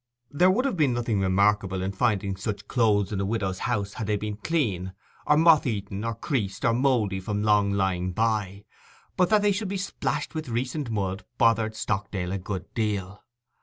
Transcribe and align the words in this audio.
There 0.31 0.49
would 0.49 0.65
have 0.65 0.75
been 0.75 0.93
nothing 0.95 1.19
remarkable 1.19 1.83
in 1.83 1.91
finding 1.91 2.35
such 2.35 2.67
clothes 2.67 3.11
in 3.11 3.19
a 3.21 3.23
widow's 3.25 3.59
house 3.69 3.93
had 3.93 4.07
they 4.07 4.17
been 4.17 4.37
clean; 4.37 4.93
or 5.27 5.37
moth 5.37 5.67
eaten, 5.67 6.03
or 6.03 6.15
creased, 6.15 6.65
or 6.65 6.73
mouldy 6.73 7.19
from 7.19 7.43
long 7.43 7.73
lying 7.73 8.11
by; 8.11 8.65
but 9.15 9.29
that 9.29 9.43
they 9.43 9.51
should 9.51 9.67
be 9.67 9.77
splashed 9.77 10.33
with 10.33 10.49
recent 10.49 10.89
mud 10.89 11.23
bothered 11.37 11.75
Stockdale 11.75 12.31
a 12.31 12.39
good 12.39 12.73
deal. 12.73 13.23